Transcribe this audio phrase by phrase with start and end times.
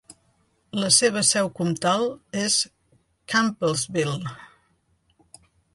[0.83, 2.09] La seva seu comtal
[2.47, 2.57] és
[3.35, 4.37] Campbellsville.